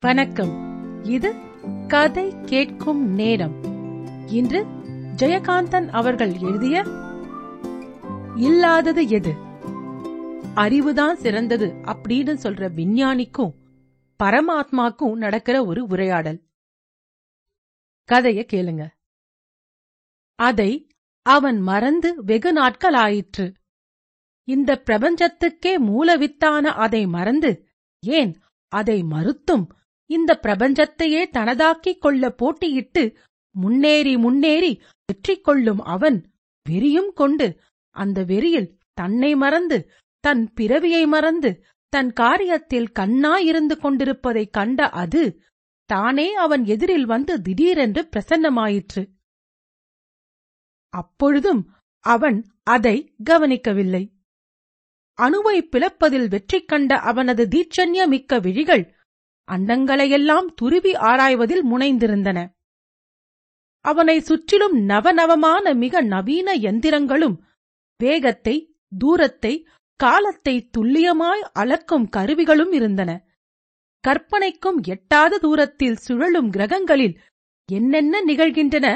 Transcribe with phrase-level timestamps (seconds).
[0.00, 1.04] வணக்கம்.
[1.04, 1.34] இது
[1.88, 3.62] கதை கேட்கும் நேரம்.
[4.28, 4.64] இன்று
[5.16, 6.84] ஜெயகாந்தன் அவர்கள் எழுதிய
[8.36, 9.32] இல்லாதது எது?
[10.54, 13.54] அறிவுதான் சிறந்தது அப்படின்னு சொல்ற விஞ்ஞானிக்கும்
[14.22, 16.48] பரமாத்மாக்கும் நடக்கிற ஒரு உரையாடல்.
[18.12, 18.88] கதைய கேளுங்க.
[20.34, 20.88] அதை
[21.22, 23.52] அவன் மறந்து வெகு நாட்கள் ஆயிற்று.
[24.44, 27.68] இந்த பிரபஞ்சத்துக்கே மூலவித்தான அதை மறந்து
[28.00, 29.76] ஏன் அதை மறுத்தும்
[30.10, 33.02] இந்த பிரபஞ்சத்தையே தனதாக்கிக் கொள்ள போட்டியிட்டு
[33.54, 34.72] முன்னேறி முன்னேறி
[35.04, 36.18] வெற்றி கொள்ளும் அவன்
[36.66, 37.46] வெறியும் கொண்டு
[37.96, 39.78] அந்த வெறியில் தன்னை மறந்து
[40.24, 41.50] தன் பிறவியை மறந்து
[41.92, 45.22] தன் காரியத்தில் கண்ணாயிருந்து கொண்டிருப்பதைக் கண்ட அது
[45.90, 49.02] தானே அவன் எதிரில் வந்து திடீரென்று பிரசன்னமாயிற்று.
[50.94, 51.62] அப்பொழுதும்
[52.04, 54.02] அவன் அதை கவனிக்கவில்லை.
[55.18, 58.84] அணுவை பிளப்பதில் வெற்றி கண்ட அவனது தீட்சண்ய மிக்க விழிகள்
[59.48, 62.38] அண்டங்களையெல்லாம் துருவி ஆராய்வதில் முனைந்திருந்தன.
[63.84, 67.36] அவனை சுற்றிலும் நவநவமான மிக நவீன எந்திரங்களும்
[68.00, 68.56] வேகத்தை
[68.98, 69.52] தூரத்தை
[70.00, 73.10] காலத்தை துல்லியமாய் அளக்கும் கருவிகளும் இருந்தன.
[74.04, 77.16] கற்பனைக்கும் எட்டாத தூரத்தில் சுழலும் கிரகங்களில்
[77.68, 78.86] என்னென்ன நிகழ்கின்றன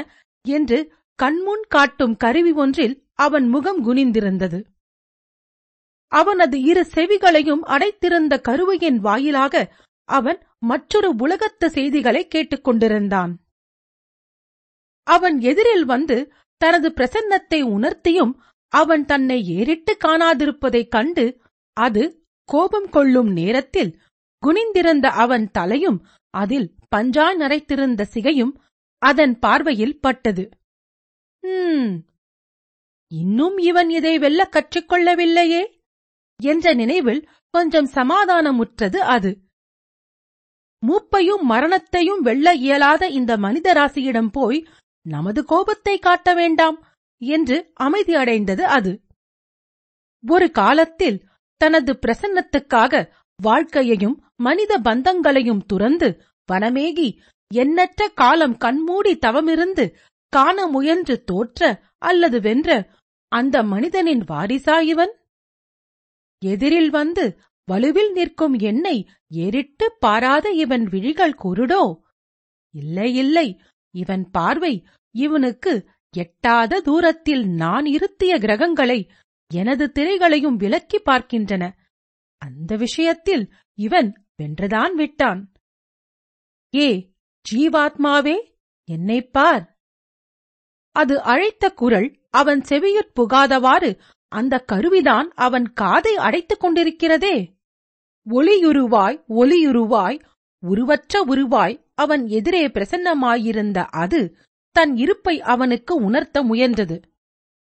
[0.45, 0.77] என்று
[1.19, 4.59] கண்முன் காட்டும் கருவி ஒன்றில் அவன் முகம் குனிந்திருந்தது.
[6.11, 9.63] அவனது இரு செவிகளையும் அடைத்திருந்த கருவையின் வாயிலாக
[10.03, 13.35] அவன் மற்றொரு உலகத்து செய்திகளை கேட்டுக்கொண்டிருந்தான்.
[15.03, 18.33] அவன் எதிரில் வந்து தனது பிரசன்னத்தை உணர்த்தியும்
[18.67, 21.41] அவன் தன்னை ஏறிட்டு காணாதிருப்பதைக் கண்டு
[21.73, 24.01] அது கோபம் கொள்ளும் நேரத்தில்
[24.43, 28.53] குனிந்திருந்த அவன் தலையும் அதில் பஞ்சா நரைத்திருந்த சிகையும்
[28.97, 30.49] அதன் பார்வையில் பட்டது.
[33.07, 35.63] இன்னும் இவன் இதை வெல்ல கற்றுக்கொள்ளவில்லையே?
[36.39, 39.42] என்ற நினைவில் கொஞ்சம் சமாதானமுற்றது அது.
[40.83, 44.67] மூப்பையும் மரணத்தையும் வெல்ல இயலாத இந்த மனித ராசியிடம் போய்
[45.05, 46.77] நமது கோபத்தை காட்ட வேண்டாம்
[47.17, 49.01] என்று அமைதியடைந்தது அது.
[50.23, 51.19] ஒரு காலத்தில்
[51.57, 57.17] தனது பிரசன்னத்துக்காக வாழ்க்கையையும் மனித பந்தங்களையும் துறந்து வனமேகி
[57.51, 59.85] எண்ணற்ற காலம் கண்மூடி தவமிருந்து
[60.33, 61.61] காண முயன்று தோற்ற
[61.97, 62.69] அல்லது வென்ற
[63.31, 65.13] அந்த மனிதனின் வாரிசா இவன்?
[66.41, 67.25] எதிரில் வந்து
[67.71, 71.99] வலுவில் நிற்கும் என்னை ஏறிட்டு பாராத இவன் விழிகள் குருடோ?
[72.73, 73.61] இல்லை இல்லை.
[73.95, 79.09] இவன் பார்வை இவனுக்கு எட்டாத தூரத்தில் நான் இருத்திய கிரகங்களை
[79.53, 81.75] எனது திரைகளையும் விலக்கி பார்க்கின்றன.
[82.37, 85.51] அந்த விஷயத்தில் இவன் வென்றுதான் விட்டான்.
[86.75, 87.13] ஏ
[87.51, 88.53] ஜீவாத்மாவே
[88.83, 89.77] என்னைப் பார்.
[90.91, 93.99] அது அழைத்த குரல் அவன் செவியுட் புகாதவாறு
[94.33, 97.35] அந்த கருவிதான் அவன் காதை அடைத்துக் கொண்டிருக்கிறதே.
[98.29, 100.19] ஒளியுருவாய் ஒளியுருவாய்
[100.63, 104.21] உருவற்ற உருவாய் அவன் எதிரே பிரசன்னமாயிருந்த அது
[104.75, 106.97] தன் இருப்பை அவனுக்கு உணர்த்த முயன்றது.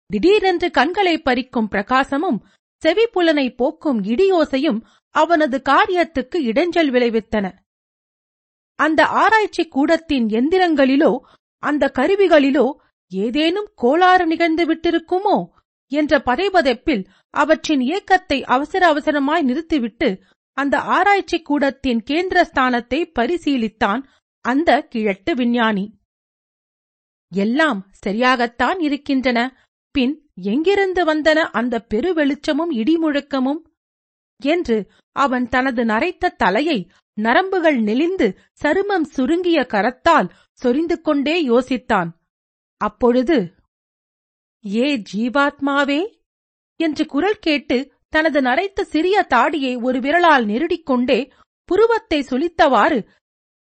[0.05, 2.39] திடீரென்று கண்களை பறிக்கும் பிரகாசமும்
[2.83, 4.79] செவிப்புலனை போக்கும் இடியோசையும்
[5.15, 7.45] அவனது காரியத்துக்கு இடைஞ்சல் விளைவித்தன.
[8.79, 11.11] அந்த ஆராய்ச்சி கூடத்தின் எந்திரங்களிலோ
[11.63, 12.65] அந்த கருவிகளிலோ
[13.11, 15.37] ஏதேனும் கோளாறு நிகழ்ந்து விட்டிருக்குமோ?
[15.91, 20.09] என்ற பதைபதைப்பில் அவற்றின் இயக்கத்தை அவசர அவசரமாய் நிறுத்திவிட்டு
[20.57, 24.01] அந்த ஆராய்ச்சி கூடத்தின் கேந்திர ஸ்தானத்தை பரிசீலித்தான்
[24.41, 25.85] அந்த கிழட்டு விஞ்ஞானி.
[27.31, 29.39] எல்லாம் சரியாகத்தான் இருக்கின்றன.
[29.91, 33.61] பின் எங்கிருந்து வந்தன அந்த பெருவெளிச்சமும் இடிமுழக்கமும்
[34.41, 34.77] என்று
[35.15, 36.79] அவன் தனது நரைத்த தலையை
[37.17, 38.27] நரம்புகள் நெளிந்து
[38.63, 42.09] சருமம் சுருங்கிய கரத்தால் சொரிந்து கொண்டே யோசித்தான்.
[42.81, 43.37] அப்பொழுது
[44.65, 45.99] ஏ ஜீவாத்மாவே?
[46.75, 51.31] என்று குரல் கேட்டு தனது நரைத்த சிறிய தாடியை ஒரு விரலால் நெருடிக்கொண்டே
[51.63, 53.07] புருவத்தை சுளித்தவாறு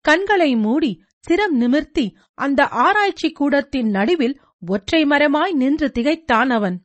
[0.05, 6.77] கண்களை மூடி சிரம் நிமிர்த்தி அந்த ஆராய்ச்சி கூடத்தின் நடுவில் ஒற்றை மரமாய் நின்று திகைத்தான் அவன்.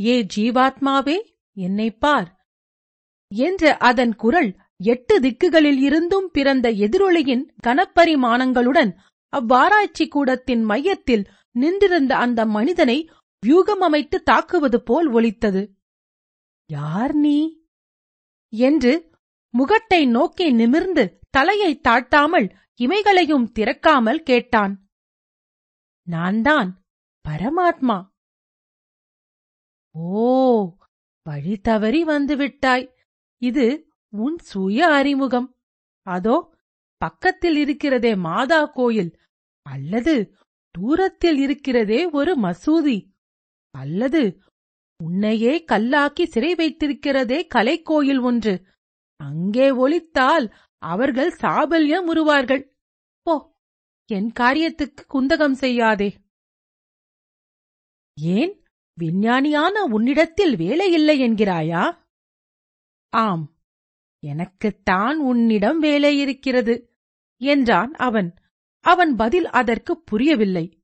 [0.00, 1.16] ஏ ஜீவாத்மாவே
[1.56, 2.28] என்னைப் பார்.
[3.32, 8.92] என்ற அதன் குரல் எட்டு திக்குகளில் இருந்தும் பிறந்த எதிரொலியின் கனப்பரிமாணங்களுடன்
[9.32, 13.10] அவ்வாராய்ச்சி கூடத்தின் மையத்தில் நின்றிருந்த அந்த மனிதனை
[13.46, 15.76] வியூகம் அமைத்து தாக்குவது போல் ஒலித்தது.
[16.66, 17.66] யார் நீ?
[18.48, 19.10] என்று
[19.58, 24.90] முகட்டை நோக்கி நிமிர்ந்து தலையை தாழ்த்தாமல் இமைகளையும் திறக்காமல் கேட்டான்.
[26.02, 26.82] நான்தான்
[27.28, 28.08] பரமாத்மா.
[29.90, 30.74] ஓ
[31.22, 32.94] வழி தவறி வந்துவிட்டாய்.
[33.42, 35.56] இது உன் சுய அறிமுகம்.
[36.02, 36.54] அதோ
[36.96, 39.18] பக்கத்தில் இருக்கிறதே மாதா கோயில்.
[39.62, 40.34] அல்லது
[40.70, 42.98] தூரத்தில் இருக்கிறதே ஒரு மசூதி.
[43.70, 44.42] அல்லது
[45.04, 48.66] உன்னையே கல்லாக்கி சிறை வைத்திருக்கிறதே கலைக்கோயில் ஒன்று.
[49.16, 50.46] அங்கே ஒழித்தால்
[50.82, 52.76] அவர்கள் சாபல்யம் உருவார்கள்.
[53.22, 53.34] போ
[54.06, 56.16] என் காரியத்துக்கு குந்தகம் செய்யாதே.
[58.20, 58.54] ஏன்?
[59.00, 61.84] விஞ்ஞானியான உன்னிடத்தில் வேலை இல்லை என்கிறாயா?
[63.12, 63.44] ஆம்
[64.22, 66.74] எனக்குத்தான் உன்னிடம் வேலை இருக்கிறது
[67.40, 68.34] என்றான் அவன்.
[68.80, 70.80] அவன் பதில் அதற்கு புரியவில்லை.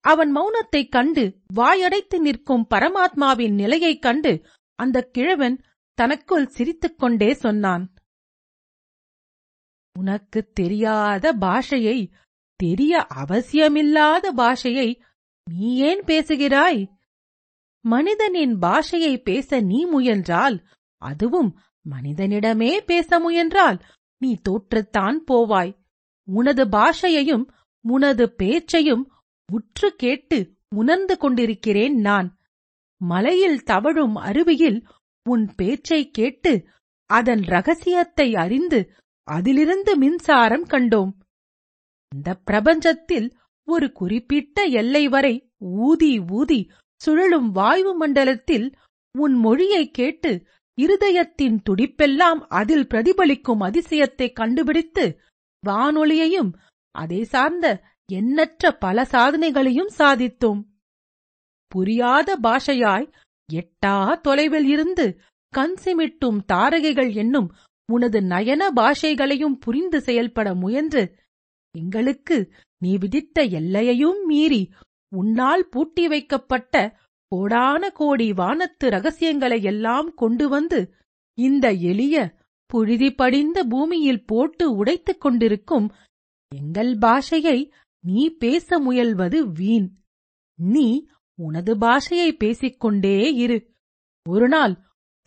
[0.00, 5.64] அவன் மௌனத்தைக் கண்டு வாயடைத்து நிற்கும் பரமாத்மாவின் நிலையைக் கண்டு அந்தக் கிழவன்
[5.94, 7.94] தனக்குள் சிரித்துக் கொண்டே சொன்னான்.
[9.98, 12.12] உனக்குத் தெரியாத பாஷையை
[12.56, 15.00] தெரிய அவசியமில்லாத பாஷையை
[15.50, 16.98] நீ ஏன் பேசுகிறாய்?
[17.80, 21.58] மனிதனின் பாஷையை பேச நீ முயன்றால் அதுவும்
[21.90, 23.84] மனிதனிடமே பேச முயன்றால்
[24.18, 25.83] நீ தோற்றுத்தான் போவாய்.
[26.28, 27.44] உனது பாஷையையும்
[27.84, 29.04] உனது பேச்சையும்
[29.52, 30.38] உற்று கேட்டு
[30.74, 32.28] உணர்ந்து கொண்டிருக்கிறேன் நான்.
[33.00, 34.78] மலையில் தவழும் அருவியில்
[35.28, 36.52] உன் பேச்சைக் கேட்டு
[37.10, 38.92] அதன் ரகசியத்தை அறிந்து
[39.28, 41.12] அதிலிருந்து மின்சாரம் கண்டோம்.
[42.14, 43.28] இந்த பிரபஞ்சத்தில்
[43.68, 48.66] ஒரு குறிப்பிட்ட எல்லை வரை ஊதி ஊதி சுழலும் வாயு மண்டலத்தில்
[49.18, 50.46] உன் மொழியைக் கேட்டு
[50.80, 55.20] இருதயத்தின் துடிப்பெல்லாம் அதில் பிரதிபலிக்கும் அதிசயத்தை கண்டுபிடித்து
[55.64, 56.50] வானொலியையும்
[56.94, 57.66] அதை சார்ந்த
[58.08, 60.60] எண்ணற்ற பல சாதனைகளையும் சாதித்தோம்.
[61.72, 63.06] புரியாத பாஷையாய்
[63.48, 65.06] எட்டா தொலைவில் இருந்து
[65.52, 67.48] கண் சிமிட்டும் தாரகைகள் என்னும்
[67.88, 71.02] உனது நயன பாஷைகளையும் புரிந்து செயல்பட முயன்று
[71.74, 72.36] எங்களுக்கு
[72.82, 74.62] நீ விதித்த எல்லையையும் மீறி
[75.12, 76.76] உன்னால் பூட்டி வைக்கப்பட்ட
[77.32, 80.80] கோடான கோடி வானத்து ரகசியங்களை எல்லாம் கொண்டு வந்து
[81.38, 82.16] இந்த எளிய
[82.74, 85.92] புழுதி படிந்த பூமியில் போட்டு உடைத்துக் கொண்டிருக்கும்
[86.54, 87.70] எங்கள் பாஷையை
[88.04, 89.96] நீ பேச முயல்வது வீண்.
[90.60, 93.74] நீ உனது பாஷையை பேசிக்கொண்டே இரு.
[94.28, 94.78] ஒருநாள்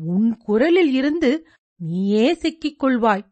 [0.03, 1.47] உன் குரலில் இருந்து
[1.81, 3.31] நீயே சிக்கிக் கொள்வாய்.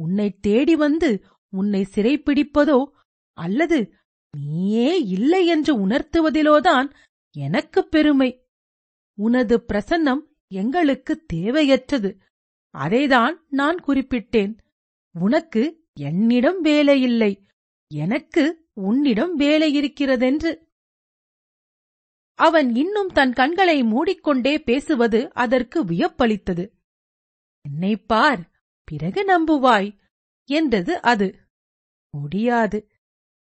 [0.00, 2.90] உன்னை தேடி வந்து உன்னை சிறைப்பிடிப்பதோ
[3.32, 3.92] அல்லது
[4.36, 6.94] நீயே இல்லை என்று உணர்த்துவதிலோதான்
[7.36, 8.46] எனக்குப் பெருமை.
[9.18, 12.20] உனது பிரசன்னம் எங்களுக்கு தேவையற்றது.
[12.76, 14.58] அதைதான் நான் குறிப்பிட்டேன்.
[15.18, 17.42] உனக்கு என்னிடம் வேலையில்லை.
[17.94, 20.72] எனக்கு உன்னிடம் வேலை இருக்கிறதென்று.
[22.34, 26.70] அவன் இன்னும் தன் கண்களை மூடிக்கொண்டே பேசுவது அதற்கு வியப்பளித்தது.
[27.60, 28.50] என்னைப் பார்
[28.84, 29.98] பிறகு நம்புவாய்
[30.44, 31.48] என்றது அது.
[32.10, 32.90] முடியாது.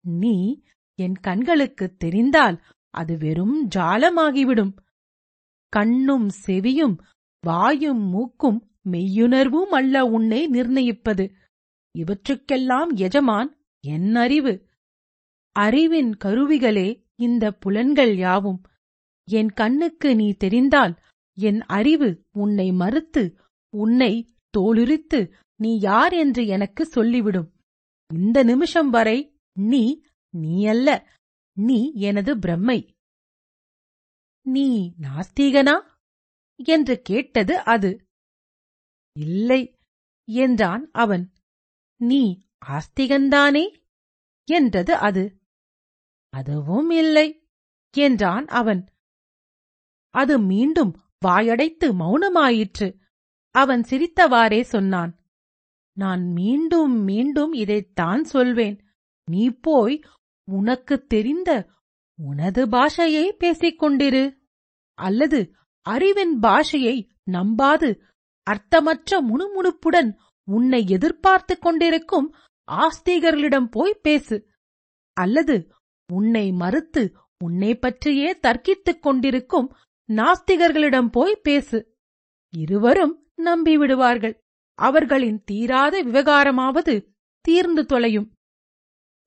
[0.00, 0.62] நீ
[0.94, 4.75] என் கண்களுக்குத் தெரிந்தால் அது வெறும் ஜாலமாகிவிடும்.
[5.69, 6.96] கண்ணும் செவியும்
[7.40, 11.34] வாயும் மூக்கும் மெய்யுணர்வும் அல்ல உன்னை நிர்ணயிப்பது.
[11.99, 14.69] இவற்றுக்கெல்லாம் எஜமான் என் அறிவு.
[15.52, 18.62] அறிவின் கருவிகளே இந்த புலன்கள் யாவும்.
[19.31, 20.99] என் கண்ணுக்கு நீ தெரிந்தால்
[21.38, 23.38] என் அறிவு உன்னை மறுத்து
[23.76, 27.52] உன்னை தோலுரித்து நீ யார் என்று எனக்கு சொல்லிவிடும்.
[28.14, 30.02] இந்த நிமிஷம் வரை நீ
[30.35, 31.11] நீ அல்ல
[31.52, 32.88] நீ எனது பிரம்மை.
[34.46, 35.81] நீ நாஸ்தீகனா?
[36.56, 38.05] என்று கேட்டது அது.
[39.12, 39.79] இல்லை
[40.25, 41.32] என்றான் அவன்.
[41.97, 43.82] நீ ஆஸ்திகன்தானே?
[44.44, 45.41] என்றது அது.
[46.29, 47.49] அதுவும் இல்லை
[47.97, 48.88] என்றான் அவன்.
[50.09, 52.99] அது மீண்டும் வாயடைத்து மௌனமாயிற்று.
[53.50, 55.20] அவன் சிரித்தவாறே சொன்னான்.
[55.93, 58.85] நான் மீண்டும் மீண்டும் இதைத்தான் சொல்வேன்.
[59.31, 60.02] நீ போய்
[60.50, 61.71] உனக்குத் தெரிந்த
[62.23, 64.38] உனது பாஷையை பேசிக் கொண்டிரு.
[64.95, 68.00] அல்லது அறிவின் பாஷையை நம்பாது.
[68.50, 72.34] அர்த்தமற்ற முணுமுணுப்புடன் உன்னை எதிர்பார்த்துக் கொண்டிருக்கும்
[72.72, 74.49] ஆஸ்திகர்களிடம் போய் பேசு.
[75.12, 75.72] அல்லது
[76.12, 79.76] உன்னை மறுத்து உன்னை பற்றியே தர்க்கித்துக் கொண்டிருக்கும்
[80.08, 81.96] நாஸ்திகர்களிடம் போய் பேசு.
[82.50, 84.40] இருவரும் நம்பிவிடுவார்கள்.
[84.75, 87.06] அவர்களின் தீராத விவகாரமாவது
[87.40, 88.32] தீர்ந்து தொலையும்.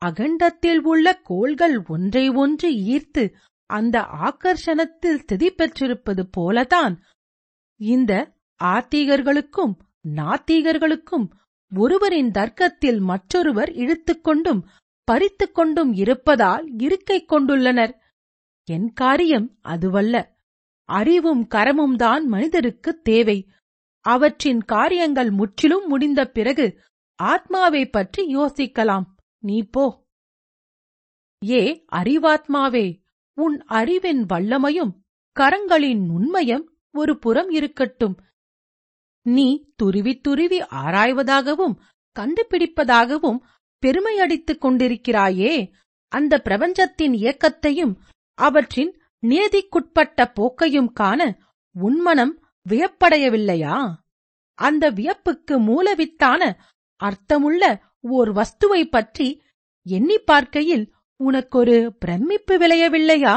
[0.05, 3.33] அகண்டத்தில் உள்ள கோள்கள் ஒன்றை ஒன்று ஈர்த்து
[3.65, 6.95] அந்த ஆக்கர்ஷணத்தில் ஸ்திதி பெற்றிருப்பது போலதான்
[7.75, 9.73] இந்த ஆத்தீகர்களுக்கும்
[10.07, 11.29] நாத்தீகர்களுக்கும்
[11.75, 14.67] ஒருவரின் தர்க்கத்தில் மற்றொருவர் இழுத்துக்கொண்டும்
[15.03, 17.93] பறித்துக் கொண்டும் இருப்பதால் இருக்கை கொண்டுள்ளனர்.
[18.63, 20.37] என் காரியம் அதுவல்ல.
[20.83, 23.49] அறிவும் கரமும் தான் மனிதருக்குத் தேவை.
[23.99, 26.81] அவற்றின் காரியங்கள் முற்றிலும் முடிந்த பிறகு
[27.23, 29.05] ஆத்மாவைப் பற்றி யோசிக்கலாம்.
[29.39, 30.07] நீ போ.
[31.49, 33.01] ஏ அறிவாத்மாவே
[33.33, 34.93] உன் அறிவின் வல்லமையும்
[35.39, 38.21] கரங்களின் நுண்மையும் ஒரு புறம் இருக்கட்டும்.
[39.25, 41.75] நீ துருவி துருவி ஆராய்வதாகவும்
[42.15, 43.39] கண்டுபிடிப்பதாகவும்
[43.83, 45.53] பெருமையடித்துக் கொண்டிருக்கிறாயே.
[46.11, 47.93] அந்த பிரபஞ்சத்தின் இயக்கத்தையும்
[48.37, 48.91] அவற்றின்
[49.23, 51.21] நியதிக்குட்பட்ட போக்கையும் காண
[51.75, 52.33] உன்மனம்
[52.69, 53.75] வியப்படையவில்லையா?
[54.59, 56.41] அந்த வியப்புக்கு மூலவித்தான
[57.01, 57.63] அர்த்தமுள்ள
[57.99, 59.27] ஓர் வஸ்துவை பற்றி
[59.85, 60.85] எண்ணி பார்க்கையில்
[61.19, 63.35] உனக்கொரு பிரமிப்பு விளையவில்லையா?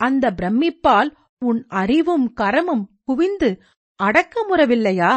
[0.00, 1.10] அந்த பிரமிப்பால்
[1.42, 3.50] உன் அறிவும் கரமும் குவிந்து
[4.04, 5.12] அடக்கமுறவில்லையா?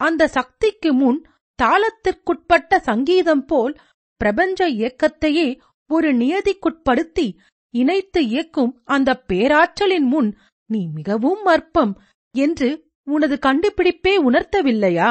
[0.00, 1.20] அந்த சக்திக்கு முன்
[1.58, 3.74] தாளத்திற்குட்பட்ட சங்கீதம் போல்
[4.20, 5.46] பிரபஞ்ச இயக்கத்தையே
[5.90, 7.26] ஒரு நியதிக்குட்படுத்தி
[7.74, 10.30] இணைத்து இயக்கும் அந்த பேராற்றலின் முன்
[10.70, 11.94] நீ மிகவும் அற்பம்
[12.34, 12.68] என்று
[13.06, 15.10] உனது கண்டுபிடிப்பே உணர்த்தவில்லையா?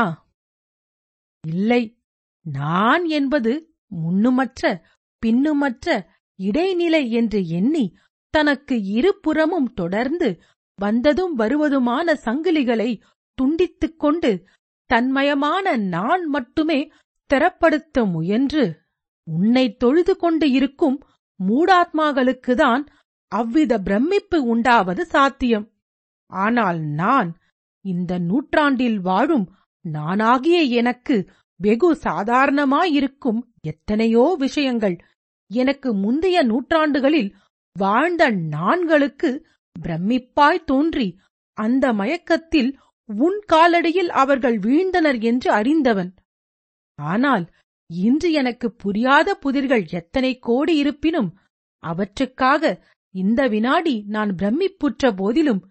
[1.44, 1.82] இல்லை
[2.46, 3.52] நான் என்பது
[3.96, 4.64] முன்னுமற்ற
[5.24, 5.88] பின்னுமற்ற
[6.40, 7.86] இடைநிலை என்று எண்ணி
[8.34, 10.30] தனக்கு இருபுறமும் தொடர்ந்து
[10.80, 12.90] வந்ததும் வருவதுமான சங்கிலிகளை
[13.38, 14.32] துண்டித்துக் கொண்டு
[14.90, 16.92] தன்மயமான நான் மட்டுமே
[17.30, 18.66] திறப்படுத்த முயன்று.
[19.28, 20.98] உன்னை தொழுது கொண்டு இருக்கும்
[21.40, 22.84] மூடாத்மாகளுக்குதான்
[23.32, 25.66] அவ்வித பிரமிப்பு உண்டாவது சாத்தியம்.
[26.32, 27.30] ஆனால் நான்
[27.86, 29.48] இந்த நூற்றாண்டில் வாழும்
[29.86, 31.16] நானாகிய எனக்கு
[31.60, 34.96] வெகு சாதாரணமாயிருக்கும் எத்தனையோ விஷயங்கள்.
[35.52, 37.36] எனக்கு முந்தைய நூற்றாண்டுகளில்
[37.76, 41.08] வாழ்ந்த நான்களுக்கு பிரமிப்பாய் தோன்றி
[41.58, 42.72] அந்த மயக்கத்தில்
[43.10, 46.12] உன் காலடியில் அவர்கள் வீழ்ந்தனர் என்று அறிந்தவன்.
[47.00, 47.44] ஆனால்
[47.90, 51.30] இன்று எனக்கு புரியாத புதிர்கள் எத்தனை கோடி இருப்பினும்
[51.84, 52.64] அவற்றுக்காக
[53.16, 55.62] இந்த வினாடி நான் பிரமிப்புற்ற போதிலும்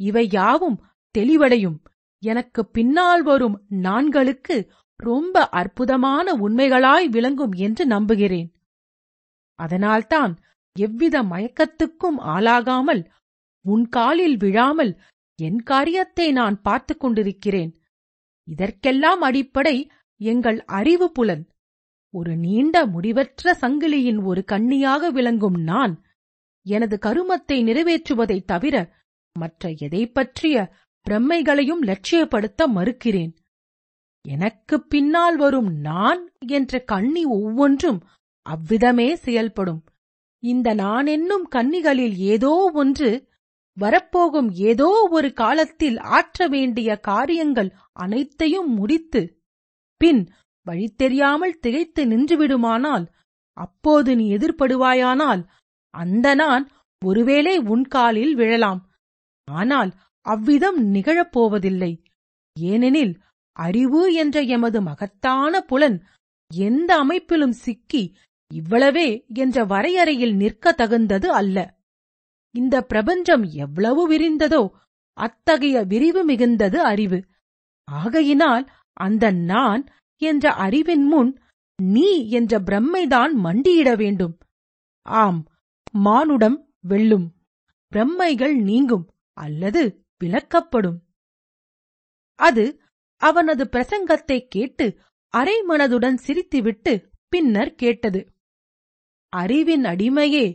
[0.00, 0.78] இவை யாவும்
[1.14, 1.78] தெளிவடையும்.
[2.22, 4.56] எனக்கு பின்னால் வரும் நான்களுக்கு
[5.00, 8.48] ரொம்ப அற்புதமான உண்மைகளாய் விளங்கும் என்று நம்புகிறேன்.
[9.58, 10.32] அதனால்தான்
[10.76, 13.02] எவ்வித மயக்கத்துக்கும் ஆளாகாமல்
[13.66, 15.00] உன் காலில் விழாமல்
[15.42, 17.74] என் காரியத்தை நான் பார்த்துக் கொண்டிருக்கிறேன்.
[18.48, 21.48] இதற்கெல்லாம் அடிப்படை எங்கள் அறிவு புலன்.
[22.14, 26.04] ஒரு நீண்ட முடிவற்ற சங்கிலியின் ஒரு கண்ணியாக விளங்கும் நான்
[26.66, 28.94] எனது கருமத்தை நிறைவேற்றுவதைத் தவிர
[29.38, 30.72] மற்ற எதை பற்றிய
[31.10, 33.36] பிரம்மைகளையும் லட்சியப்படுத்த மறுக்கிறேன்.
[34.28, 38.04] எனக்குப் பின்னால் வரும் நான் என்ற கண்ணி ஒவ்வொன்றும்
[38.42, 39.84] அவ்விதமே செயல்படும்.
[40.42, 43.34] இந்த நான் என்னும் கன்னிகளில் ஏதோ ஒன்று
[43.76, 49.22] வரப்போகும் ஏதோ ஒரு காலத்தில் ஆற்ற வேண்டிய காரியங்கள் அனைத்தையும் முடித்து
[50.00, 50.22] பின்
[50.66, 53.04] வழி தெரியாமல் திகைத்து நின்றுவிடுமானால்
[53.56, 55.42] அப்போது நீ எதிர்ப்படுவாயானால்
[55.94, 56.64] அந்த நான்
[57.02, 58.80] ஒருவேளை உன் காலில் விழலாம்.
[59.48, 59.90] ஆனால்
[60.26, 61.92] அவ்விதம் நிகழப்போவதில்லை.
[62.56, 63.14] ஏனெனில்
[63.56, 65.98] அறிவு என்ற எமது மகத்தான புலன்
[66.50, 68.02] எந்த அமைப்பிலும் சிக்கி
[68.50, 71.75] இவ்வளவே என்ற வரையறையில் நிற்க தகுந்தது அல்ல.
[72.56, 74.62] இந்த பிரபஞ்சம் எவ்வளவு விரிந்ததோ
[75.16, 77.18] அத்தகைய விரிவு மிகுந்தது அறிவு.
[77.88, 78.64] ஆகையினால்
[78.96, 79.82] அந்த நான்
[80.22, 81.32] என்ற அறிவின் முன்
[81.78, 84.34] நீ என்ற பிரம்மைதான் மண்டியிட வேண்டும்.
[85.06, 85.40] ஆம்
[86.04, 87.26] மானுடம் வெல்லும்.
[87.92, 89.82] பிரம்மைகள் நீங்கும் அல்லது
[90.20, 90.98] விலக்கப்படும்
[92.38, 92.64] அது
[93.22, 94.86] அவனது பிரசங்கத்தை கேட்டு
[95.34, 96.92] அரைமனதுடன் சிரித்துவிட்டு
[97.28, 98.20] பின்னர் கேட்டது.
[99.32, 100.46] அறிவின் அடிமையே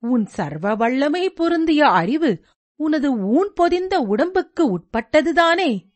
[0.00, 2.44] உன் சர்வ வல்லமை பொருந்திய அறிவு
[2.80, 5.86] உனது ஊன் பொதிந்த உடம்புக்கு உட்பட்டதுதானே?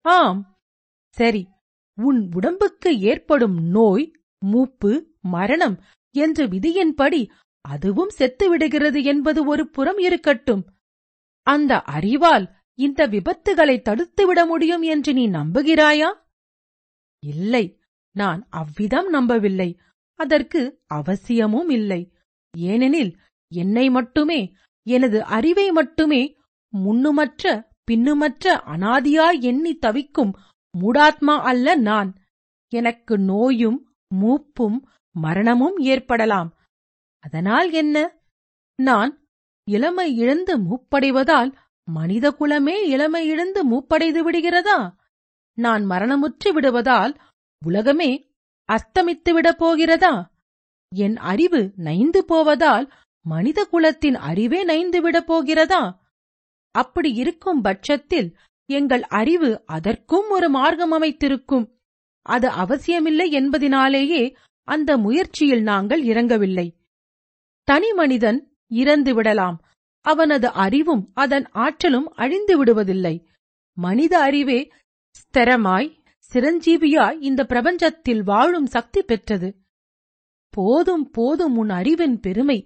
[0.00, 0.60] ஆம்.
[1.08, 1.48] சரி
[1.96, 5.82] உன் உடம்புக்கு ஏற்படும் நோய் மூப்பு மரணம்
[6.14, 7.30] என்ற விதியின்படி
[7.60, 10.62] அதுவும் செத்துவிடுகிறது என்பது ஒரு புறம் இருக்கட்டும்.
[11.42, 16.10] அந்த அறிவால் இந்த விபத்துகளை தடுத்துவிட முடியும் என்று நீ நம்புகிறாயா?
[17.22, 17.80] இல்லை
[18.14, 19.78] நான் அவ்விதம் நம்பவில்லை.
[20.18, 22.12] அதற்கு அவசியமும் இல்லை.
[22.56, 23.18] ஏனெனில்
[23.54, 26.36] என்னை மட்டுமே எனது அறிவை மட்டுமே
[26.76, 30.38] முன்னுமற்ற பின்னுமற்ற அனாதியாய் எண்ணி தவிக்கும்
[30.80, 32.14] மூடாத்மா அல்ல நான்.
[32.68, 36.58] எனக்கு நோயும் மூப்பும் மரணமும் ஏற்படலாம்.
[37.18, 38.14] அதனால் என்ன?
[38.74, 39.26] நான்
[39.70, 41.52] இளமை இழந்து மூப்படைவதால்
[41.84, 44.94] மனித குலமே இளமை இழந்து மூப்படைந்து விடுகிறதா?
[45.54, 47.20] நான் மரணமுற்று விடுவதால்
[47.66, 48.30] உலகமே
[48.68, 50.32] அஸ்தமித்து விடப் போகிறதா?
[50.96, 52.92] என் அறிவு நைந்து போவதால்
[53.32, 55.82] மனித குலத்தின் அறிவே நைந்து விடப் போகிறதா?
[56.74, 58.28] அப்படி இருக்கும் பட்சத்தில்
[58.68, 61.66] எங்கள் அறிவு அதற்கும் ஒரு மார்க்கம் அமைத்திருக்கும்.
[62.26, 64.22] அது அவசியமில்லை என்பதினாலேயே
[64.68, 66.66] அந்த முயற்சியில் நாங்கள் இறங்கவில்லை.
[67.68, 69.58] தனி மனிதன் இறந்து விடலாம்.
[70.04, 73.14] அவனது அறிவும் அதன் ஆற்றலும் அழிந்து விடுவதில்லை.
[73.76, 74.58] மனித அறிவே
[75.18, 75.90] ஸ்திரமாய்
[76.32, 79.48] சிரஞ்சீவியாய் இந்த பிரபஞ்சத்தில் வாழும் சக்தி பெற்றது.
[80.54, 82.58] போதும் போதும் உன் அறிவின் பெருமை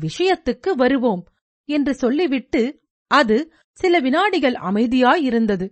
[0.00, 1.26] விஷயத்துக்கு வருவோம்
[1.64, 5.70] என்று சொல்லிவிட்டு அது சில வினாடிகள் அமைதியாயிருந்தது.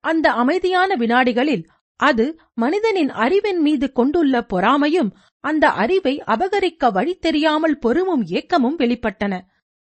[0.00, 1.64] அந்த அமைதியான வினாடிகளில்
[1.96, 9.40] அது மனிதனின் அறிவின் மீது கொண்டுள்ள பொறாமையும் அந்த அறிவை அபகரிக்க வழி தெரியாமல் பொறுமும் ஏக்கமும் வெளிப்பட்டன.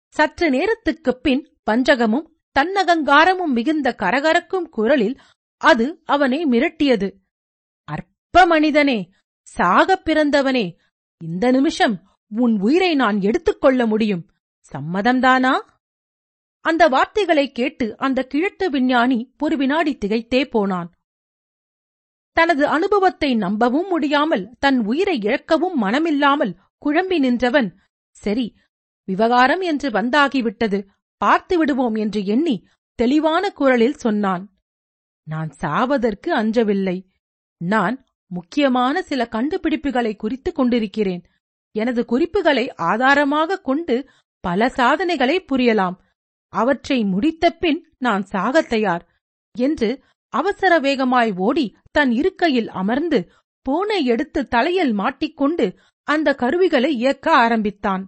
[0.07, 2.27] சற்று நேரத்துக்குப் பின் பஞ்சகமும்
[2.59, 5.19] தன்னகங்காரமும் மிகுந்த கரகரக்கும் குரலில்
[5.57, 7.13] அது அவனை மிரட்டியது.
[7.83, 9.09] அற்ப மனிதனே
[9.57, 10.75] சாகப் பிறந்தவனே
[11.24, 14.24] இந்த நிமிஷம் உன் உயிரை நான் எடுத்துக்கொள்ள முடியும்.
[14.71, 15.53] சம்மதம்தானா?
[16.65, 20.89] அந்த வார்த்தைகளை கேட்டு அந்த கிழட்டு விஞ்ஞானி ஒரு வினாடி திகைத்தே போனான்.
[22.38, 26.53] தனது அனுபவத்தை நம்பவும் முடியாமல் தன் உயிரை இழக்கவும் மனமில்லாமல்
[26.86, 27.69] குழம்பி நின்றவன்
[28.15, 28.55] சரி
[29.03, 30.88] விவகாரம் என்று வந்தாகிவிட்டது
[31.21, 32.55] பார்த்து விடுவோம் என்று எண்ணி
[33.00, 34.43] தெளிவான குரலில் சொன்னான்.
[35.24, 36.98] நான் சாவதற்கு அஞ்சவில்லை
[37.57, 41.24] நான் முக்கியமான சில கண்டுபிடிப்புகளை குறித்துக் கொண்டிருக்கிறேன்.
[41.75, 43.95] எனது குறிப்புகளை ஆதாரமாக கொண்டு
[44.43, 45.97] பல சாதனைகளை புரியலாம்.
[46.53, 49.03] அவற்றை முடித்த பின் நான் சாகத்தையார்
[49.55, 49.89] என்று
[50.33, 53.19] அவசர வேகமாய் ஓடி தன் இருக்கையில் அமர்ந்து
[53.65, 55.65] போனை எடுத்து தலையில் மாட்டிக்கொண்டு
[56.07, 58.03] அந்த கருவிகளை இயக்க ஆரம்பித்தான்.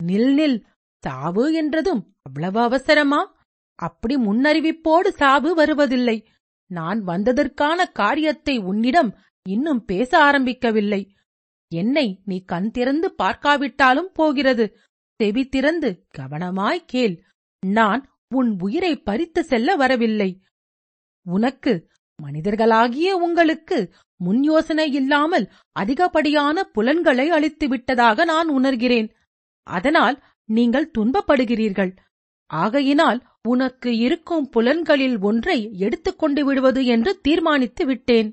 [0.00, 0.58] நில் நில்
[1.02, 3.20] சாவு என்றதும் அவ்வளவு அவசரமா?
[3.78, 6.16] அப்படி முன்னறிவிப்போடு சாவு வருவதில்லை.
[6.70, 9.10] நான் வந்ததற்கான காரியத்தை உன்னிடம்
[9.46, 11.02] இன்னும் பேச ஆரம்பிக்கவில்லை.
[11.80, 14.66] என்னை நீ கண் திறந்து பார்க்காவிட்டாலும் போகிறது.
[15.20, 17.16] செவி திறந்து கவனமாய் கேள்.
[17.62, 18.02] நான்
[18.34, 20.30] உன் உயிரை பறித்து செல்ல வரவில்லை.
[21.26, 21.72] உனக்கு
[22.18, 23.78] மனிதர்களாகிய உங்களுக்கு
[24.20, 29.08] முன் யோசனை இல்லாமல் அதிகப்படியான புலன்களை அளித்துவிட்டதாக நான் உணர்கிறேன்.
[29.66, 30.16] அதனால்
[30.48, 31.92] நீங்கள் துன்பப்படுகிறீர்கள்.
[32.50, 38.28] ஆகையினால் உனக்கு இருக்கும் புலன்களில் ஒன்றை எடுத்துக்கொண்டு விடுவது என்று தீர்மானித்து விட்டேன்.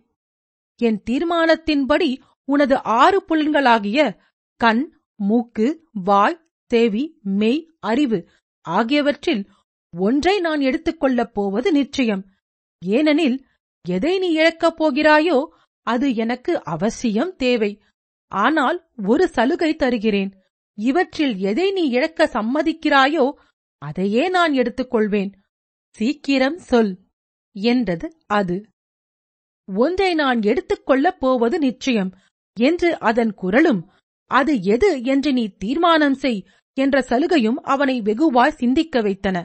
[0.79, 2.09] என் தீர்மானத்தின்படி
[2.45, 4.17] உனது ஆறு புலன்களாகிய
[4.55, 4.83] கண்
[5.15, 6.39] மூக்கு வாய்
[6.71, 8.27] தேவி மெய் அறிவு
[8.65, 9.49] ஆகியவற்றில்
[9.97, 12.23] ஒன்றை நான் எடுத்துக்கொள்ளப் போவது நிச்சயம்.
[12.85, 13.45] ஏனெனில்
[13.89, 15.47] எதை நீ இழக்கப் போகிறாயோ
[15.87, 17.81] அது எனக்கு அவசியம் தேவை.
[18.27, 20.31] ஆனால் ஒரு சலுகை தருகிறேன்.
[20.77, 23.31] இவற்றில் எதை நீ இழக்க சம்மதிக்கிறாயோ
[23.81, 25.31] அதையே நான் எடுத்துக்கொள்வேன்.
[25.95, 26.99] சீக்கிரம் சொல்
[27.55, 28.65] என்றது அது.
[29.65, 32.11] ஒன்றை நான் எடுத்துக்கொள்ளப் போவது நிச்சயம்.
[32.59, 33.89] என்று அதன் குரலும்
[34.31, 36.45] அது எது என்று நீ தீர்மானம் செய்
[36.77, 39.37] என்ற சலுகையும் அவனை வெகுவாய் சிந்திக்க வைத்தன.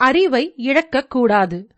[0.00, 1.70] அறிவை இழக்கக்கூடாது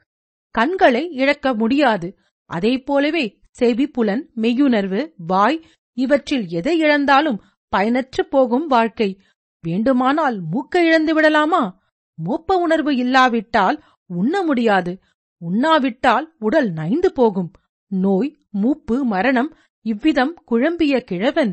[0.55, 2.09] கண்களை இழக்க முடியாது.
[2.51, 5.65] அதைப் போலவே செவி புலன் மெய்யுணர்வு வாய்
[5.97, 7.43] இவற்றில் எதை இழந்தாலும்
[7.77, 9.21] பயனற்று போகும் வாழ்க்கை.
[9.65, 11.63] வேண்டுமானால் மூக்கை இழந்து விடலாமா?
[12.19, 14.93] மூப்ப உணர்வு இல்லாவிட்டால் உண்ண முடியாது.
[15.43, 17.51] உண்ணாவிட்டால் உடல் நைந்து போகும்.
[17.91, 21.53] நோய் மூப்பு மரணம் இவ்விதம் குழம்பிய கிழவன்.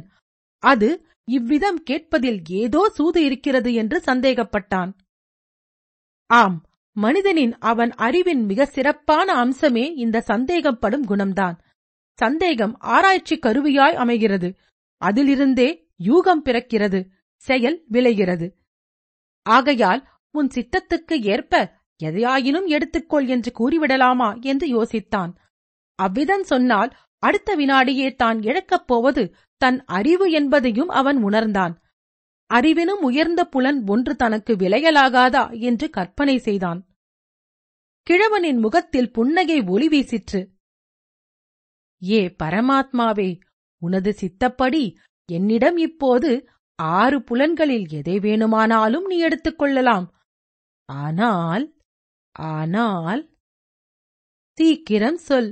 [0.64, 0.90] அது
[1.28, 4.92] இவ்விதம் கேட்பதில் ஏதோ சூது இருக்கிறது என்று சந்தேகப்பட்டான்.
[6.30, 6.58] ஆம்
[6.96, 11.58] மனிதனின் அவன் அறிவின் மிக சிறப்பான அம்சமே இந்த சந்தேகப்படும் குணம்தான்.
[12.20, 14.50] சந்தேகம் ஆராய்ச்சி கருவியாய் அமைகிறது.
[15.02, 15.68] அதிலிருந்தே
[16.04, 17.00] யூகம் பிறக்கிறது.
[17.42, 18.48] செயல் விளைகிறது.
[19.46, 20.02] ஆகையால்
[20.36, 21.54] உன் சித்தத்துக்கு ஏற்ப
[22.04, 25.32] எதையாயினும் எடுத்துக்கொள் என்று கூறிவிடலாமா என்று யோசித்தான்.
[26.00, 26.92] அவ்விதம் சொன்னால்
[27.24, 29.24] அடுத்த வினாடியே தான் இழக்கப் போவது
[29.62, 31.74] தன் அறிவு என்பதையும் அவன் உணர்ந்தான்.
[32.50, 36.80] அறிவினும் உயர்ந்த புலன் ஒன்று தனக்கு விளையலாகாதா என்று கற்பனை செய்தான்.
[38.08, 40.42] கிழவனின் முகத்தில் புன்னகை ஒளி வீசிற்று.
[42.02, 43.30] ஏ பரமாத்மாவே
[43.82, 44.84] உனது சித்தப்படி
[45.30, 46.30] என்னிடம் இப்போது
[46.80, 50.06] ஆறு புலன்களில் எதை வேணுமானாலும் நீ எடுத்துக்கொள்ளலாம்
[50.90, 51.66] ஆனால்
[52.36, 53.22] ஆனால்
[54.58, 55.50] சீக்கிரம் சொல்.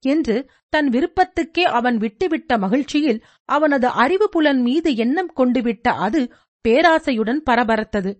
[0.00, 6.32] என்று தன் விருப்பத்துக்கே அவன் விட்டுவிட்ட மகிழ்ச்சியில் அவனது அறிவு புலன் மீது எண்ணம் கொண்டுவிட்ட அது
[6.68, 8.18] பேராசையுடன் பரபரத்தது.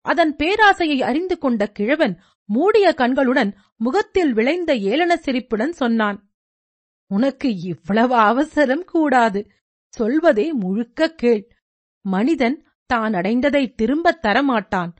[0.00, 6.30] அதன் பேராசையை அறிந்து கொண்ட கிழவன் மூடிய கண்களுடன் முகத்தில் விளைந்த ஏளன சிரிப்புடன் சொன்னான்
[7.06, 9.50] உனக்கு இவ்வளவு அவசரம் கூடாது.
[9.88, 11.48] சொல்வதே முழுக்க கேள்.
[12.00, 14.90] மனிதன் தான் அடைந்ததை திரும்பத் தரமாட்டான்.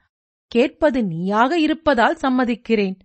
[0.46, 2.98] கேட்பது நீயாக இருப்பதால் சம்மதிக்கிறேன்.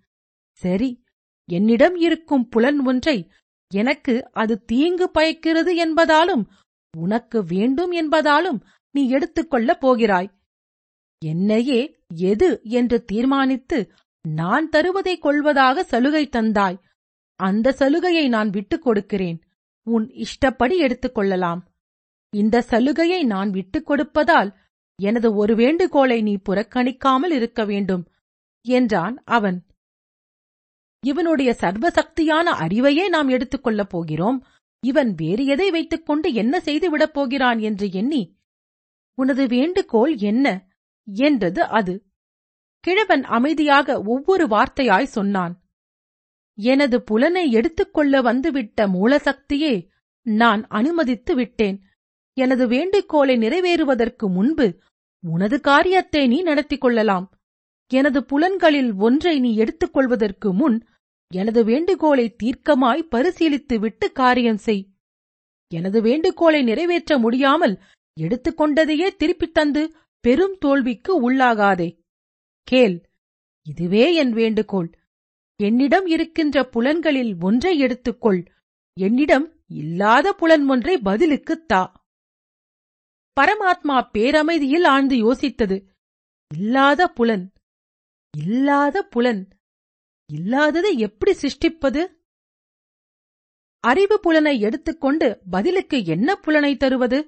[0.51, 1.04] சரி
[1.49, 3.31] என்னிடம் இருக்கும் புலன் ஒன்றை
[3.73, 6.45] எனக்கு அது தீங்கு பயக்கிறது என்பதாலும்
[6.97, 8.59] உனக்கு வேண்டும் என்பதாலும்
[8.91, 10.31] நீ எடுத்துக்கொள்ளப் போகிறாய்.
[11.25, 13.91] என்னையே எது என்று தீர்மானித்து
[14.27, 16.79] நான் தருவதை கொள்வதாக சலுகை தந்தாய்.
[17.39, 19.39] அந்த சலுகையை நான் விட்டுக் கொடுக்கிறேன்.
[19.87, 21.61] உன் இஷ்டப்படி எடுத்துக்கொள்ளலாம்
[22.29, 24.53] இந்த சலுகையை நான் விட்டுக் கொடுப்பதால்
[25.01, 28.07] எனது ஒரு வேண்டுகோளை நீ புறக்கணிக்காமல் இருக்க வேண்டும்
[28.65, 29.65] என்றான் அவன்.
[31.05, 34.37] இவனுடைய சர்வசக்தியான அறிவையே நாம் எடுத்துக்கொள்ளப் போகிறோம்.
[34.83, 38.23] இவன் வேறு எதை வைத்துக்கொண்டு என்ன செய்து விடப் போகிறான் என்று எண்ணி
[39.17, 40.45] உனது வேண்டுகோள் என்ன?
[41.07, 41.93] என்றது அது.
[42.83, 45.53] கிழவன் அமைதியாக ஒவ்வொரு வார்த்தையாய் சொன்னான்
[46.57, 49.73] எனது புலனை எடுத்துக்கொள்ள வந்துவிட்ட மூலசக்தியே
[50.25, 51.77] நான் அனுமதித்து விட்டேன்.
[52.37, 54.67] எனது வேண்டுகோளை நிறைவேறுவதற்கு முன்பு
[55.23, 57.25] உனது காரியத்தை நீ நடத்திக் கொள்ளலாம்.
[57.91, 60.77] எனது புலன்களில் ஒன்றை நீ எடுத்துக்கொள்வதற்கு முன்
[61.33, 64.89] எனது வேண்டுகோளை தீர்க்கமாய் பரிசீலித்துவிட்டு காரியம் செய்.
[65.73, 67.81] எனது வேண்டுகோளை நிறைவேற்ற முடியாமல்
[68.21, 72.03] எடுத்துக்கொண்டதையே திருப்பித் தந்து பெரும் தோல்விக்கு உள்ளாகாதே.
[72.63, 73.09] கேள்
[73.67, 74.99] இதுவே என் வேண்டுகோள்.
[75.63, 78.45] என்னிடம் இருக்கின்ற புலன்களில் ஒன்றை எடுத்துக்கொள்
[78.99, 82.05] என்னிடம் இல்லாத புலன் ஒன்றை பதிலுக்குத் தா.
[83.41, 85.87] பரமாத்மா பேரமைதியில் ஆழ்ந்து யோசித்தது.
[86.53, 87.51] இல்லாத புலன்
[88.37, 89.47] இல்லாத புலன்.
[90.29, 92.01] இல்லாததை எப்படி சிருஷ்டிப்பது?
[93.83, 97.19] அறிவு புலனை எடுத்துக்கொண்டு பதிலுக்கு என்ன புலனை தருவது?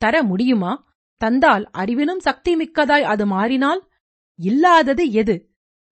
[0.00, 0.72] தர முடியுமா?
[1.20, 3.80] தந்தால் அறிவினும் சக்தி மிக்கதாய் அது மாறினால்
[4.38, 5.36] இல்லாதது எது?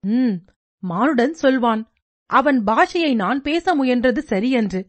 [0.04, 0.36] ம்
[0.82, 1.82] மானுடன் சொல்வான்
[2.30, 4.80] அவன் பாஷையை நான் பேச முயன்றது சரியென்று.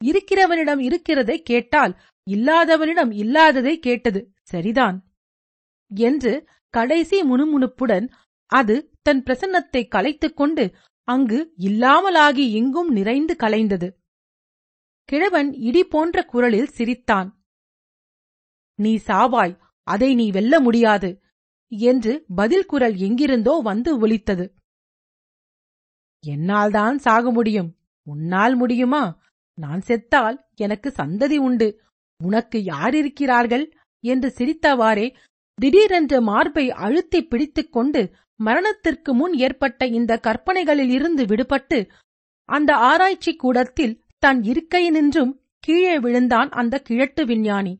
[0.00, 1.92] இருக்கிறவனிடம் இருக்கிறதை கேட்டால்
[2.26, 4.96] இல்லாதவனிடம் இல்லாததை கேட்டது சரிதான்
[5.90, 6.32] என்று
[6.74, 8.06] கடைசி முணுமுணுப்புடன்
[8.52, 10.64] அது தன் பிரசன்னத்தை கலைத்துக் கொண்டு
[11.08, 13.88] அங்கு இல்லாமலாகி எங்கும் நிறைந்து கலைந்தது.
[15.08, 17.28] கிழவன் இடி போன்ற குரலில் சிரித்தான்.
[18.78, 19.54] நீ சாவாய்
[19.86, 21.10] அதை நீ வெல்ல முடியாது
[21.68, 24.46] என்று பதில் குரல் எங்கிருந்தோ வந்து ஒலித்தது.
[26.24, 27.70] என்னால்தான் சாக முடியும்
[28.06, 29.04] உன்னால் முடியுமா?
[29.58, 31.68] நான் செத்தால் எனக்கு சந்ததி உண்டு
[32.20, 33.64] உனக்கு யார் இருக்கிறார்கள்
[34.04, 35.06] என்று சிரித்தவாறே
[35.58, 38.02] திடீரென்று மார்பை அழுத்தி பிடித்துக் கொண்டு
[38.36, 41.90] மரணத்திற்கு முன் ஏற்பட்ட இந்த கற்பனைகளில் இருந்து விடுபட்டு
[42.44, 47.78] அந்த ஆராய்ச்சி கூடத்தில் தன் இருக்கையினின்றும் கீழே விழுந்தான் அந்த கிழட்டு விஞ்ஞானி.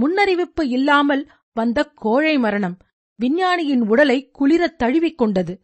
[0.00, 2.76] முன்னறிவிப்பு இல்லாமல் வந்த கோழை மரணம்
[3.20, 5.60] விஞ்ஞானியின் உடலை குளிரத் தழுவிக் கொண்டது.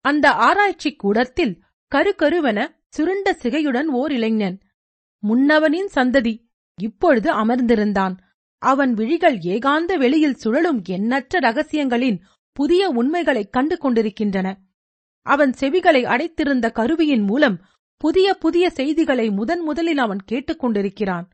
[0.00, 1.62] அந்த ஆராய்ச்சி கூடத்தில்
[1.94, 4.60] கருகருவென சுருண்ட சிகையுடன் ஓர் இளைஞன்.
[5.28, 6.44] முன்னவனின் சந்ததி
[6.80, 8.16] இப்பொழுது அமர்ந்திருந்தான்.
[8.58, 12.20] அவன் விழிகள் ஏகாந்த வெளியில் சுழலும் எண்ணற்ற ரகசியங்களின்
[12.60, 14.48] புதிய உண்மைகளைக் கண்டு கொண்டிருக்கின்றன
[15.26, 17.56] அவன் செவிகளை அடைத்திருந்த கருவியின் மூலம்
[17.96, 21.26] புதிய புதிய செய்திகளை முதன் முதலில் அவன் கேட்டுக்கொண்டிருக்கிறான்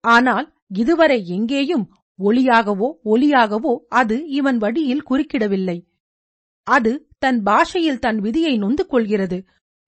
[0.00, 1.86] ஆனால் இதுவரை எங்கேயும்
[2.18, 5.78] ஒளியாகவோ ஒலியாகவோ அது இவன் வழியில் குறுக்கிடவில்லை.
[6.66, 9.38] அது தன் பாஷையில் தன் விதியை நொந்து கொள்கிறது.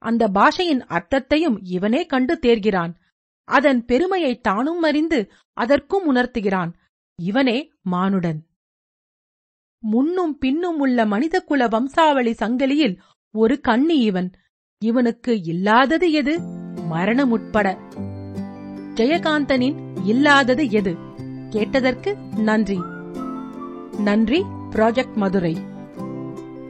[0.03, 2.93] அந்த பாஷையின் அர்த்தத்தையும் இவனே கண்டு தேர்கிறான்.
[3.49, 5.21] அதன் பெருமையை தானும் அறிந்து
[5.57, 6.73] அதற்கும் உணர்த்துகிறான்.
[7.19, 8.41] இவனே மானுடன்.
[9.89, 12.97] முன்னும் பின்னும் உள்ள மனிதகுல வம்சாவளி சங்கிலியில்
[13.31, 14.31] ஒரு கண்ணி இவன்.
[14.79, 16.41] இவனுக்கு இல்லாதது எது?
[16.89, 17.79] மரணம் உட்பட.
[18.95, 20.97] ஜெயகாந்தனின் இல்லாதது எது?
[21.51, 22.81] கேட்டதற்கு நன்றி.
[23.99, 25.57] நன்றி ப்ராஜெக்ட் மதுரை.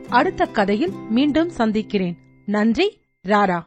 [0.09, 2.17] அடுத்த கதையில் மீண்டும் சந்திக்கிறேன்.
[2.47, 3.63] நன்றி ராரா.